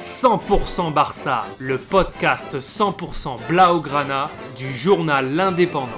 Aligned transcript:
100% 0.00 0.94
Barça, 0.94 1.44
le 1.58 1.76
podcast 1.76 2.58
100% 2.58 3.36
Blaugrana 3.48 4.30
du 4.56 4.72
journal 4.72 5.30
L'Indépendant. 5.34 5.90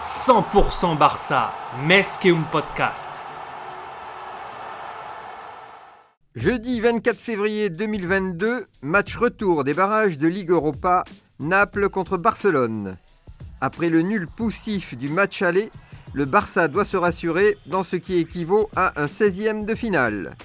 100% 0.00 0.98
Barça, 0.98 1.52
Mesqueum 1.86 2.42
Podcast. 2.50 3.12
Jeudi 6.34 6.80
24 6.80 7.16
février 7.16 7.70
2022, 7.70 8.66
match 8.82 9.16
retour 9.16 9.62
des 9.62 9.74
barrages 9.74 10.18
de 10.18 10.26
Ligue 10.26 10.50
Europa, 10.50 11.04
Naples 11.38 11.90
contre 11.90 12.16
Barcelone. 12.16 12.96
Après 13.60 13.88
le 13.88 14.02
nul 14.02 14.26
poussif 14.26 14.98
du 14.98 15.08
match 15.08 15.42
aller, 15.42 15.70
le 16.14 16.24
Barça 16.24 16.68
doit 16.68 16.84
se 16.84 16.96
rassurer 16.96 17.56
dans 17.66 17.84
ce 17.84 17.96
qui 17.96 18.18
équivaut 18.18 18.68
à 18.76 19.00
un 19.02 19.06
16e 19.06 19.64
de 19.64 19.74
finale. 19.74 20.36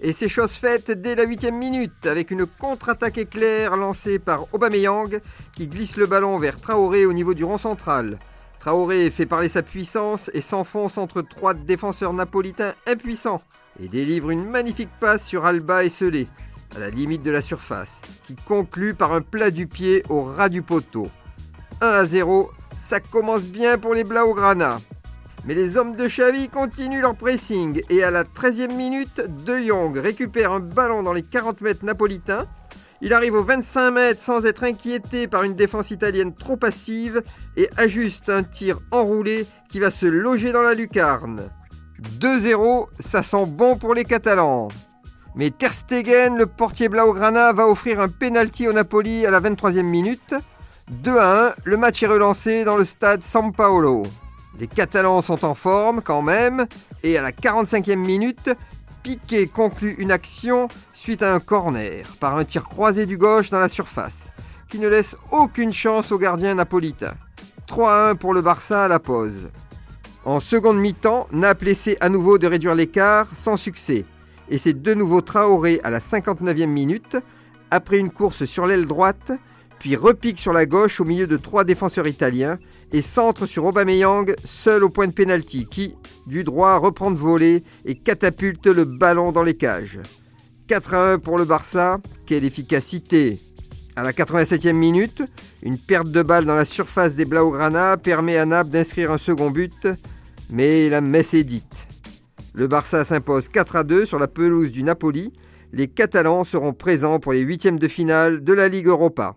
Et 0.00 0.12
c'est 0.12 0.28
chose 0.28 0.52
faite 0.52 0.90
dès 0.90 1.14
la 1.14 1.24
8 1.24 1.50
minute 1.50 2.06
avec 2.06 2.30
une 2.30 2.46
contre-attaque 2.46 3.18
éclair 3.18 3.76
lancée 3.76 4.18
par 4.18 4.46
Aubameyang 4.54 5.20
qui 5.54 5.68
glisse 5.68 5.96
le 5.96 6.06
ballon 6.06 6.38
vers 6.38 6.58
Traoré 6.58 7.04
au 7.04 7.12
niveau 7.12 7.34
du 7.34 7.44
rond 7.44 7.58
central. 7.58 8.18
Traoré 8.60 9.10
fait 9.10 9.26
parler 9.26 9.48
sa 9.48 9.62
puissance 9.62 10.30
et 10.32 10.40
s'enfonce 10.40 10.96
entre 10.96 11.22
trois 11.22 11.54
défenseurs 11.54 12.14
napolitains 12.14 12.74
impuissants 12.86 13.42
et 13.82 13.88
délivre 13.88 14.30
une 14.30 14.48
magnifique 14.48 14.90
passe 15.00 15.26
sur 15.26 15.44
Alba 15.44 15.84
et 15.84 15.90
Selé 15.90 16.28
à 16.74 16.78
la 16.78 16.90
limite 16.90 17.22
de 17.22 17.30
la 17.30 17.40
surface 17.40 18.00
qui 18.26 18.36
conclut 18.36 18.94
par 18.94 19.12
un 19.12 19.22
plat 19.22 19.50
du 19.50 19.66
pied 19.66 20.02
au 20.08 20.24
ras 20.24 20.48
du 20.48 20.62
poteau. 20.62 21.08
1 21.80 21.86
à 21.88 22.04
0, 22.06 22.50
ça 22.76 23.00
commence 23.00 23.42
bien 23.42 23.76
pour 23.76 23.92
les 23.94 24.04
Blaugrana. 24.04 24.78
Mais 25.46 25.54
les 25.54 25.76
hommes 25.76 25.94
de 25.94 26.06
Xavi 26.06 26.48
continuent 26.48 27.00
leur 27.00 27.16
pressing 27.16 27.82
et 27.88 28.02
à 28.04 28.10
la 28.10 28.24
13e 28.24 28.74
minute, 28.74 29.22
De 29.44 29.58
Jong 29.58 29.96
récupère 29.96 30.52
un 30.52 30.60
ballon 30.60 31.02
dans 31.02 31.12
les 31.12 31.22
40 31.22 31.62
mètres 31.62 31.84
napolitains. 31.84 32.46
Il 33.00 33.14
arrive 33.14 33.34
aux 33.34 33.42
25 33.42 33.90
mètres 33.90 34.20
sans 34.20 34.44
être 34.44 34.64
inquiété 34.64 35.26
par 35.26 35.44
une 35.44 35.54
défense 35.54 35.90
italienne 35.90 36.34
trop 36.34 36.56
passive 36.56 37.22
et 37.56 37.70
ajuste 37.78 38.28
un 38.28 38.42
tir 38.42 38.78
enroulé 38.90 39.46
qui 39.70 39.80
va 39.80 39.90
se 39.90 40.04
loger 40.04 40.52
dans 40.52 40.62
la 40.62 40.74
lucarne. 40.74 41.48
2-0, 42.18 42.88
ça 42.98 43.22
sent 43.22 43.46
bon 43.46 43.76
pour 43.76 43.94
les 43.94 44.04
Catalans. 44.04 44.68
Mais 45.34 45.50
Ter 45.50 45.72
Stegen, 45.72 46.36
le 46.36 46.46
portier 46.46 46.88
Blaugrana, 46.88 47.52
va 47.54 47.66
offrir 47.66 48.00
un 48.00 48.08
penalty 48.08 48.68
au 48.68 48.72
Napoli 48.72 49.24
à 49.24 49.30
la 49.30 49.40
23e 49.40 49.82
minute. 49.82 50.34
2 50.90 51.18
1, 51.18 51.54
le 51.64 51.76
match 51.76 52.02
est 52.02 52.08
relancé 52.08 52.64
dans 52.64 52.76
le 52.76 52.84
stade 52.84 53.22
San 53.22 53.52
Paolo. 53.52 54.02
Les 54.58 54.66
Catalans 54.66 55.22
sont 55.22 55.44
en 55.44 55.54
forme 55.54 56.02
quand 56.02 56.22
même, 56.22 56.66
et 57.02 57.16
à 57.16 57.22
la 57.22 57.32
45e 57.32 57.94
minute, 57.96 58.50
Piqué 59.02 59.46
conclut 59.46 59.94
une 59.98 60.10
action 60.10 60.68
suite 60.92 61.22
à 61.22 61.32
un 61.32 61.40
corner 61.40 62.04
par 62.20 62.36
un 62.36 62.44
tir 62.44 62.64
croisé 62.64 63.06
du 63.06 63.16
gauche 63.16 63.48
dans 63.48 63.58
la 63.58 63.70
surface, 63.70 64.32
qui 64.68 64.78
ne 64.78 64.88
laisse 64.88 65.16
aucune 65.30 65.72
chance 65.72 66.12
au 66.12 66.18
gardien 66.18 66.54
napolitain. 66.54 67.14
3-1 67.66 68.16
pour 68.16 68.34
le 68.34 68.42
Barça 68.42 68.84
à 68.84 68.88
la 68.88 68.98
pause. 68.98 69.50
En 70.24 70.38
seconde 70.38 70.78
mi-temps, 70.78 71.28
Naples 71.32 71.68
essaie 71.68 71.96
à 72.00 72.10
nouveau 72.10 72.36
de 72.36 72.46
réduire 72.46 72.74
l'écart 72.74 73.28
sans 73.32 73.56
succès, 73.56 74.04
et 74.50 74.58
c'est 74.58 74.82
de 74.82 74.92
nouveau 74.92 75.22
Traoré 75.22 75.80
à 75.82 75.88
la 75.88 76.00
59e 76.00 76.66
minute, 76.66 77.16
après 77.70 77.98
une 77.98 78.10
course 78.10 78.44
sur 78.44 78.66
l'aile 78.66 78.86
droite, 78.86 79.32
puis 79.80 79.96
repique 79.96 80.38
sur 80.38 80.52
la 80.52 80.66
gauche 80.66 81.00
au 81.00 81.04
milieu 81.04 81.26
de 81.26 81.38
trois 81.38 81.64
défenseurs 81.64 82.06
italiens 82.06 82.58
et 82.92 83.00
centre 83.00 83.46
sur 83.46 83.64
Aubameyang 83.64 84.36
seul 84.44 84.84
au 84.84 84.90
point 84.90 85.08
de 85.08 85.12
pénalty 85.12 85.66
qui, 85.68 85.96
du 86.26 86.44
droit, 86.44 86.76
reprend 86.76 87.10
de 87.10 87.16
voler 87.16 87.64
et 87.86 87.94
catapulte 87.94 88.66
le 88.66 88.84
ballon 88.84 89.32
dans 89.32 89.42
les 89.42 89.54
cages. 89.54 89.98
4 90.68 90.94
à 90.94 91.12
1 91.12 91.18
pour 91.18 91.38
le 91.38 91.46
Barça, 91.46 91.98
quelle 92.26 92.44
efficacité 92.44 93.38
À 93.96 94.02
la 94.02 94.12
87e 94.12 94.74
minute, 94.74 95.22
une 95.62 95.78
perte 95.78 96.10
de 96.10 96.22
balle 96.22 96.44
dans 96.44 96.54
la 96.54 96.66
surface 96.66 97.16
des 97.16 97.24
Blaugrana 97.24 97.96
permet 97.96 98.36
à 98.36 98.44
Naples 98.44 98.70
d'inscrire 98.70 99.10
un 99.10 99.18
second 99.18 99.50
but, 99.50 99.88
mais 100.50 100.90
la 100.90 101.00
messe 101.00 101.32
est 101.32 101.44
dite. 101.44 101.88
Le 102.52 102.66
Barça 102.66 103.06
s'impose 103.06 103.48
4 103.48 103.76
à 103.76 103.84
2 103.84 104.04
sur 104.04 104.18
la 104.18 104.28
pelouse 104.28 104.72
du 104.72 104.82
Napoli. 104.82 105.32
Les 105.72 105.88
Catalans 105.88 106.44
seront 106.44 106.74
présents 106.74 107.18
pour 107.18 107.32
les 107.32 107.40
huitièmes 107.40 107.78
de 107.78 107.88
finale 107.88 108.44
de 108.44 108.52
la 108.52 108.68
Ligue 108.68 108.88
Europa. 108.88 109.36